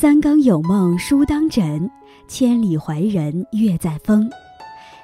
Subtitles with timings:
[0.00, 1.90] 三更有梦书当枕，
[2.26, 4.30] 千里怀人月在风。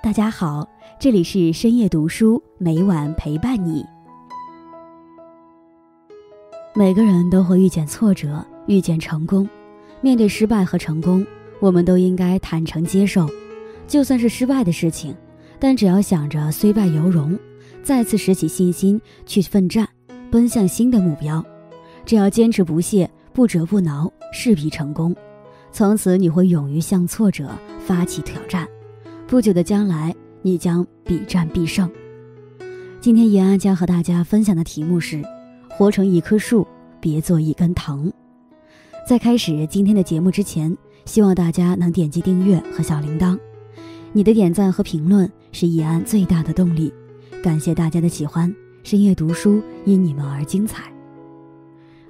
[0.03, 0.67] 大家好，
[0.99, 3.85] 这里是深夜读书，每晚陪伴你。
[6.75, 9.47] 每个人都会遇见挫折，遇见成功。
[10.01, 11.27] 面对失败和成功，
[11.61, 13.29] 我们都应该坦诚接受。
[13.87, 15.15] 就算是失败的事情，
[15.59, 17.39] 但只要想着虽败犹荣，
[17.83, 19.87] 再次拾起信心去奋战，
[20.31, 21.45] 奔向新的目标。
[22.07, 25.15] 只要坚持不懈，不折不挠，势必成功。
[25.71, 28.67] 从此你会勇于向挫折发起挑战，
[29.27, 31.87] 不久的将来，你将必战必胜。
[32.99, 35.23] 今天延安将和大家分享的题目是：
[35.69, 36.67] 活成一棵树，
[36.99, 38.11] 别做一根藤。
[39.07, 43.39] 在开始今天的节目之前，希望大家能点击订阅和小铃铛。
[44.15, 46.91] 你的点赞和评论是易安最大的动力，
[47.43, 48.51] 感谢大家的喜欢。
[48.83, 50.91] 深夜读书因你们而精彩。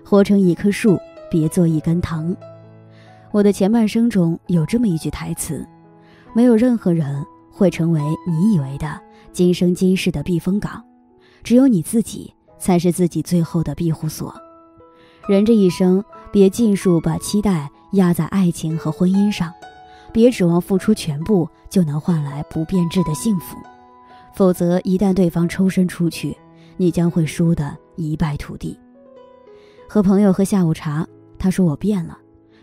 [0.05, 0.97] 活成一棵树，
[1.31, 2.37] 别做一根藤。
[3.33, 5.67] 我的前半生中有这么一句台词：
[6.35, 9.01] 没有任何人会成为你以为的
[9.33, 10.83] 今生今世的避风港，
[11.43, 14.35] 只有你自己才是自己最后的庇护所。
[15.29, 16.03] 人这一生，
[16.33, 19.53] 别尽数把期待压在爱情和婚姻上。
[20.13, 23.59] 别指望付出全部就能换来不变质的幸福，
[24.35, 26.35] 否则一旦对方抽身出去，
[26.79, 28.79] 你将会输得一败涂地。
[29.87, 31.07] 和朋友喝下午茶，
[31.39, 32.19] 他说我变了，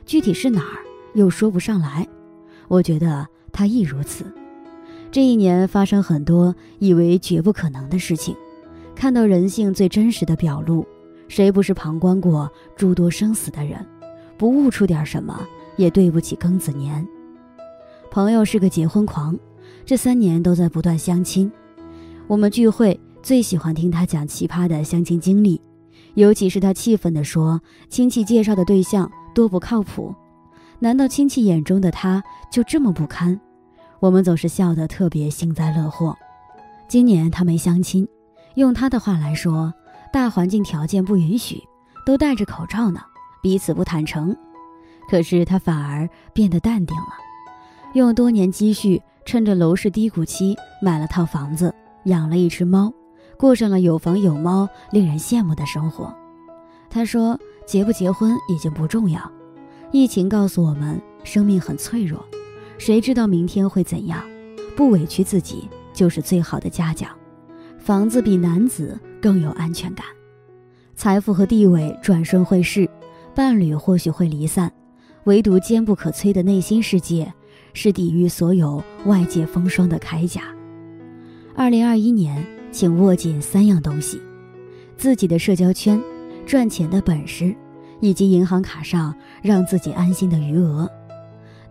[0.05, 0.79] 具体是哪儿
[1.13, 2.07] 又说不上来。
[2.67, 4.25] 我觉得他亦如此。
[5.11, 8.35] 这一年发生很多以为绝不可能的事情，
[8.95, 10.85] 看到人性最真实的表露。
[11.27, 13.85] 谁不是旁观过诸多生死的人？
[14.38, 15.39] 不悟出点什么，
[15.77, 17.08] 也对不起庚子年。
[18.11, 19.37] 朋友是个结婚狂，
[19.85, 21.52] 这三年都在不断相亲。
[22.27, 25.61] 我们聚会最喜欢听他讲奇葩的相亲经历，
[26.16, 30.14] 尤其是他气愤地说亲戚介绍的对象多不靠谱。
[30.80, 33.39] 难道亲戚眼中的他就这么不堪？
[33.99, 36.17] 我们总是笑得特别幸灾乐祸。
[36.87, 38.08] 今年他没相亲，
[38.55, 39.73] 用他的话来说，
[40.11, 41.64] 大环境条件不允许，
[42.05, 42.99] 都戴着口罩呢，
[43.42, 44.36] 彼此不坦诚。
[45.10, 47.14] 可是他反而变得淡定了。
[47.93, 51.73] 用多年积蓄，趁着楼市低谷期买了套房子，
[52.05, 52.92] 养了一只猫，
[53.38, 56.14] 过上了有房有猫、令人羡慕的生活。
[56.89, 59.32] 他说：“结不结婚已经不重要，
[59.92, 62.23] 疫情告诉我们，生命很脆弱，
[62.77, 64.23] 谁知道明天会怎样？
[64.76, 67.10] 不委屈自己就是最好的嘉奖。
[67.80, 70.05] 房子比男子更有安全感，
[70.95, 72.89] 财富和地位转瞬会逝，
[73.36, 74.72] 伴侣或许会离散，
[75.26, 77.33] 唯独坚不可摧的内心世界。”
[77.76, 80.43] 是抵御所有外界风霜的铠甲。
[81.55, 84.20] 二零二一年，请握紧三样东西：
[84.98, 86.02] 自己的社交圈、
[86.45, 87.56] 赚钱的本事，
[88.02, 90.89] 以及银行卡上让自己安心的余额。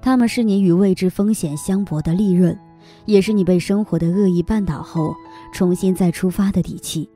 [0.00, 2.56] 他们是你与未知风险相搏的利润，
[3.04, 5.14] 也是你被生活的恶意绊倒后
[5.52, 7.10] 重新再出发的底气。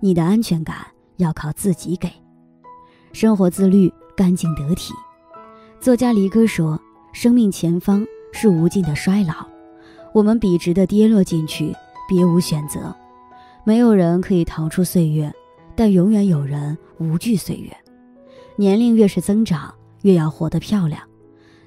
[0.00, 2.08] 你的安全感要靠自己给。
[3.12, 4.94] 生活自律，干净得体。
[5.80, 6.80] 作家离歌说
[7.12, 8.06] ：“生命前方。”
[8.38, 9.46] 是无尽的衰老，
[10.12, 11.74] 我们笔直的跌落进去，
[12.06, 12.94] 别无选择。
[13.66, 15.34] 没有人可以逃出岁月，
[15.74, 17.76] 但永远有人无惧岁月。
[18.54, 21.02] 年龄越是增长，越要活得漂亮。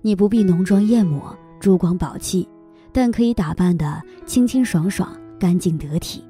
[0.01, 2.47] 你不必浓妆艳抹、珠光宝气，
[2.93, 6.23] 但可以打扮得清清爽爽、干净得体。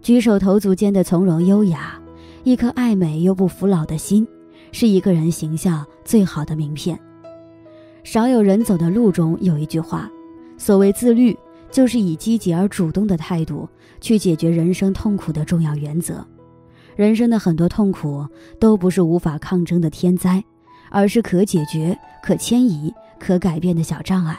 [0.00, 2.00] 举手投足间的从容优雅，
[2.42, 4.26] 一颗爱美又不服老的心，
[4.72, 6.98] 是一个人形象最好的名片。
[8.04, 10.10] 少有人走的路中有一句话：
[10.56, 11.36] 所谓自律，
[11.74, 13.68] 就是以积极而主动的态度
[14.00, 16.24] 去解决人生痛苦的重要原则。
[16.94, 18.24] 人生的很多痛苦
[18.60, 20.44] 都不是无法抗争的天灾，
[20.88, 24.38] 而是可解决、可迁移、可改变的小障碍。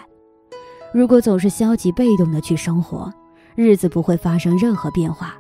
[0.94, 3.14] 如果总是消极被动的去生活，
[3.54, 5.36] 日子不会发生任何变化。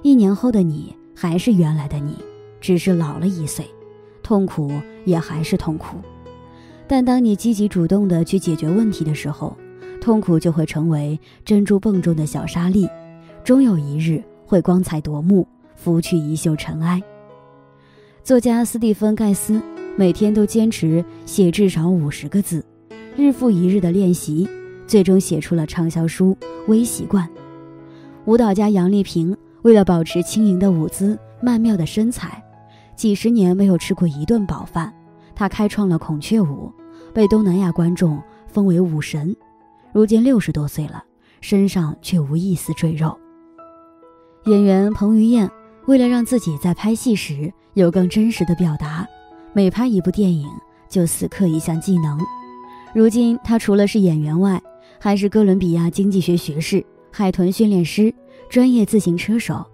[0.00, 2.16] 一年后的你还是原来的你，
[2.58, 3.66] 只是老了一岁，
[4.22, 4.72] 痛苦
[5.04, 5.98] 也还是痛苦。
[6.88, 9.54] 但当你积极主动的去解决问题的时候，
[10.04, 12.86] 痛苦就会成为珍珠蚌中的小沙粒，
[13.42, 17.02] 终有一日会光彩夺目，拂去一袖尘埃。
[18.22, 19.62] 作家斯蒂芬·盖斯
[19.96, 22.62] 每天都坚持写至少五十个字，
[23.16, 24.46] 日复一日的练习，
[24.86, 26.36] 最终写出了畅销书
[26.68, 27.26] 《微习惯》。
[28.26, 32.44] 舞蹈家杨丽萍为了保持轻盈的舞姿、曼妙的身材，
[32.94, 34.92] 几十年没有吃过一顿饱饭。
[35.34, 36.70] 她开创了孔雀舞，
[37.14, 39.34] 被东南亚观众封为舞神。
[39.94, 41.04] 如今六十多岁了，
[41.40, 43.16] 身上却无一丝赘肉。
[44.46, 45.48] 演员彭于晏
[45.86, 49.06] 为了让自己在拍戏时有更真实的表达，
[49.52, 50.50] 每拍一部电影
[50.88, 52.18] 就死磕一项技能。
[52.92, 54.60] 如今，他除了是演员外，
[54.98, 58.12] 还是哥伦比亚经济学学士、海豚训练师、
[58.50, 59.64] 专业自行车手。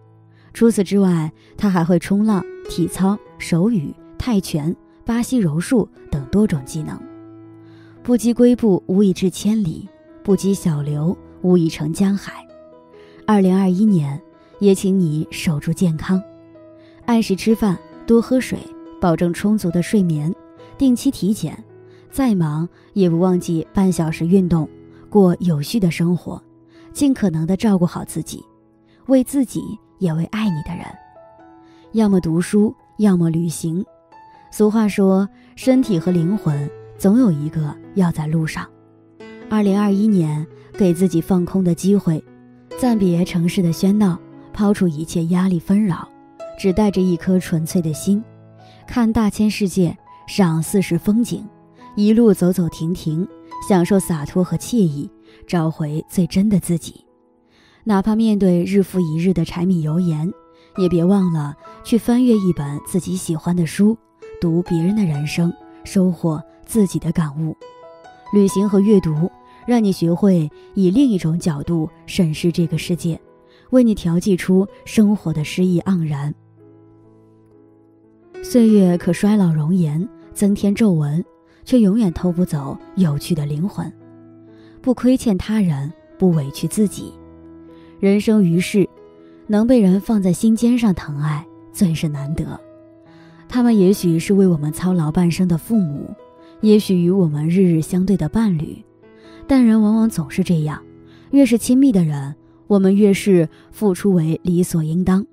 [0.52, 7.00] 除此之外，他还会冲浪、体操、手语、泰拳、巴西柔术等多种技能。
[8.02, 9.88] 不积跬步，无以至千里；
[10.22, 12.46] 不积小流，无以成江海。
[13.26, 14.20] 二零二一年，
[14.58, 16.22] 也请你守住健康，
[17.06, 18.58] 按时吃饭，多喝水，
[19.00, 20.34] 保证充足的睡眠，
[20.76, 21.62] 定期体检。
[22.10, 24.68] 再忙也不忘记半小时运动，
[25.08, 26.42] 过有序的生活，
[26.92, 28.44] 尽可能的照顾好自己，
[29.06, 29.62] 为自己
[29.98, 30.84] 也为爱你的人。
[31.92, 33.84] 要么读书，要么旅行。
[34.50, 36.68] 俗话说，身体和灵魂
[36.98, 38.68] 总有一个要在路上。
[39.50, 42.22] 二零二一年，给自己放空的机会，
[42.78, 44.16] 暂别城市的喧闹，
[44.52, 46.08] 抛除一切压力纷扰，
[46.56, 48.22] 只带着一颗纯粹的心，
[48.86, 49.98] 看大千世界，
[50.28, 51.44] 赏四时风景。
[51.96, 53.26] 一路走走停停，
[53.68, 55.10] 享受洒脱和惬意，
[55.48, 57.04] 找回最真的自己。
[57.82, 60.32] 哪怕面对日复一日的柴米油盐，
[60.76, 63.98] 也别忘了去翻阅一本自己喜欢的书，
[64.40, 67.56] 读别人的人生，收获自己的感悟。
[68.32, 69.28] 旅行和阅读，
[69.66, 73.20] 让你学会以另一种角度审视这个世界，
[73.70, 76.34] 为你调剂出生活的诗意盎然。
[78.42, 81.24] 岁月可衰老容颜，增添皱纹。
[81.62, 83.92] 却永远偷不走有趣的灵魂，
[84.80, 87.12] 不亏欠他人，不委屈自己。
[88.00, 88.88] 人生于世，
[89.46, 92.58] 能被人放在心尖上疼爱，最是难得。
[93.48, 96.12] 他们也许是为我们操劳半生的父母，
[96.60, 98.82] 也许与我们日日相对的伴侣，
[99.50, 100.80] 但人往往总是这样：
[101.32, 102.36] 越是亲密的人，
[102.68, 105.26] 我们越是付出为理所应当，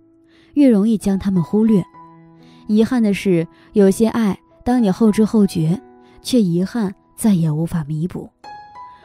[0.56, 1.84] 越容易将他们忽略。
[2.66, 5.80] 遗憾的是，有些爱，当你后知后觉。
[6.24, 8.28] 却遗憾再也无法弥补。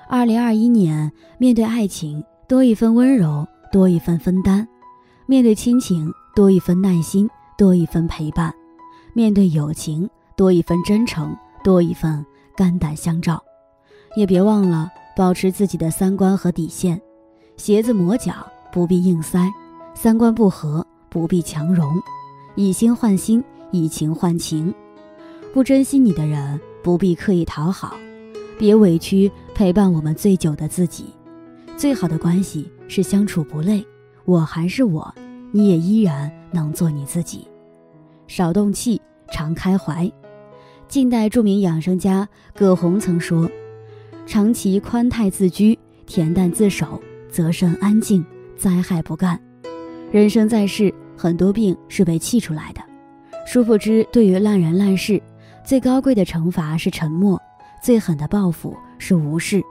[0.08, 4.66] 二零二一年，面对爱情，多一分温柔，多一分分担；
[5.26, 8.50] 面对亲情，多一分耐心，多一分陪伴；
[9.12, 10.08] 面对友情，
[10.38, 12.24] 多一分真诚，多一份
[12.56, 13.40] 肝胆相照。
[14.16, 17.00] 也别忘了保持自己的三观和底线。
[17.56, 19.48] 鞋子磨脚不必硬塞，
[19.94, 21.92] 三观不合不必强融，
[22.54, 24.74] 以心换心，以情换情。
[25.52, 26.60] 不珍惜你的人。
[26.84, 27.96] 不必刻意讨好，
[28.58, 31.04] 别委屈陪伴我们最久的自己。
[31.76, 33.86] 最好的关系是相处不累，
[34.24, 35.14] 我还是我，
[35.52, 37.46] 你也依然能做你自己。
[38.26, 39.00] 少动气，
[39.30, 40.10] 常开怀。
[40.88, 43.48] 近代著名养生家葛洪曾说
[44.32, 46.98] ：“长期宽泰自居，恬淡自守，
[47.30, 48.24] 则身安静，
[48.56, 49.38] 灾害不干。”
[50.10, 52.80] 人生在世，很多病是被气出来的。
[53.46, 55.22] 殊不知，对于烂人烂事。
[55.62, 57.38] 最高贵的惩罚是沉默，
[57.84, 59.62] 最狠的报复是无视。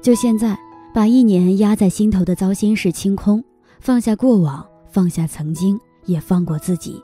[0.00, 0.58] 就现在，
[0.94, 3.44] 把一年压在心头的糟心事清空，
[3.80, 6.98] 放下过往，放下曾经，也放过自己，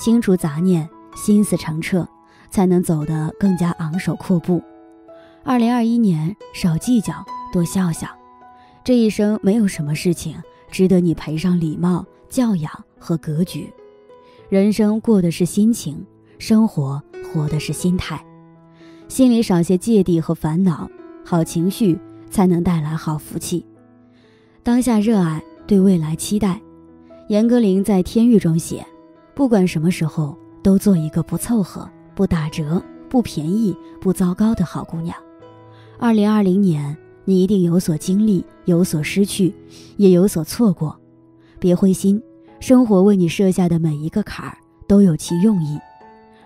[0.00, 2.04] 清除杂念，心思澄澈，
[2.50, 4.60] 才能走得更加昂首阔步。
[5.44, 8.08] 二零二一年，少计较，多笑笑。
[8.84, 10.36] 这一生没有什么事情
[10.70, 13.72] 值得你赔上礼貌、教养和格局。
[14.48, 16.04] 人生过的是心情，
[16.38, 17.02] 生活。
[17.30, 18.24] 活的是心态，
[19.06, 20.88] 心里少些芥蒂和烦恼，
[21.22, 21.98] 好情绪
[22.30, 23.66] 才能带来好福气。
[24.62, 26.58] 当下热爱，对未来期待。
[27.28, 28.82] 严歌苓在《天域》中写
[29.36, 35.14] ：“不管什么时候，都做一个不凑合、不打折、不便宜、不糟糕的好姑娘。”
[36.00, 39.52] 二零二零年，你一定有所经历，有所失去，
[39.96, 40.96] 也有所错过。
[41.58, 42.22] 别灰心，
[42.60, 45.76] 生活为你设下的每一个坎儿都有其用意。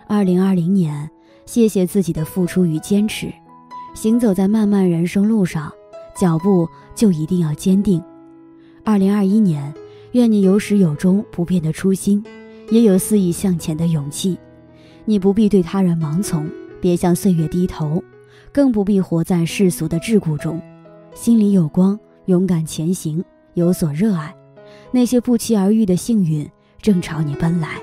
[0.09, 1.11] 二零二零年，
[1.45, 3.31] 谢谢自己的付出与坚持。
[3.93, 5.71] 行走在漫漫人生路上，
[6.17, 8.03] 脚步就一定要坚定。
[8.83, 9.75] 二零二一年，
[10.13, 12.25] 愿你有始有终不变的初心，
[12.71, 14.39] 也有肆意向前的勇气。
[15.05, 18.03] 你不必对他人盲从，别向岁月低头，
[18.53, 20.61] 更不必活在世俗的桎梏中。
[21.15, 24.35] 心里有光，勇敢前行，有所热爱，
[24.91, 26.49] 那些不期而遇的幸运
[26.81, 27.81] 正朝你奔来。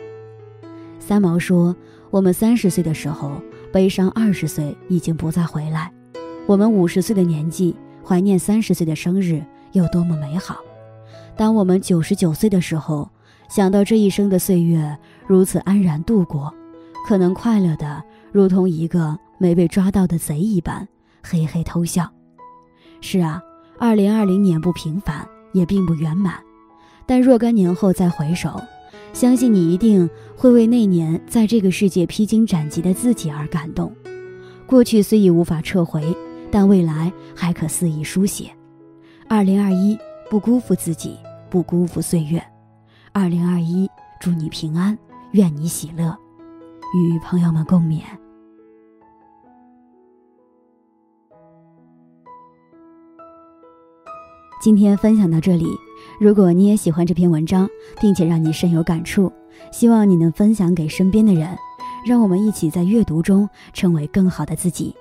[0.99, 1.75] 三毛说。
[2.11, 3.39] 我们三十岁的时候，
[3.71, 5.91] 悲伤二十岁已经不再回来；
[6.47, 10.55] 我们五十岁的年纪，怀念三十岁的生日有多么美好；
[11.37, 13.07] 当我们九十九岁的时候，
[13.47, 14.97] 想到这一生的岁月
[15.27, 16.51] 如此安然度过，
[17.07, 20.87] 可能快乐的如同一个没被抓到的贼一般，
[21.23, 22.09] 嘿嘿偷笑。
[23.01, 23.41] 是啊，
[23.77, 26.35] 二零二零年不平凡，也并不圆满，
[27.05, 28.61] 但若干年后再回首。
[29.11, 30.07] 相信你一定
[30.37, 33.91] 会为那年在这个世界披荆斩棘的自己而感动，
[34.67, 36.15] 过去虽已无法撤回，
[36.51, 38.51] 但未来还可肆意书写。
[39.27, 39.97] 二零二一，
[40.29, 41.17] 不辜负自己，
[41.49, 42.41] 不辜负岁月。
[43.11, 44.95] 二零二一，祝你平安，
[45.31, 46.15] 愿你喜乐，
[46.93, 48.01] 与朋友们共勉。
[54.61, 55.67] 今天分享到这里，
[56.19, 57.69] 如果你也喜欢这篇文章，
[58.01, 59.31] 并且让你深有感触，
[59.71, 61.57] 希望你能分享给身边的人，
[62.05, 64.93] 让我们一起在阅读中成为更好的自己。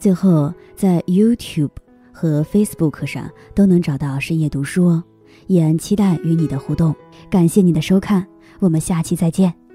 [0.00, 1.70] 最后，在 YouTube
[2.12, 5.04] 和 Facebook 上都能找到深夜读书哦，
[5.46, 6.94] 也期待与你的互动。
[7.30, 8.26] 感谢你的收看，
[8.58, 9.67] 我们下期再见。